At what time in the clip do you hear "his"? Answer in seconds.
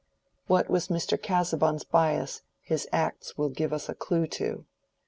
2.63-2.87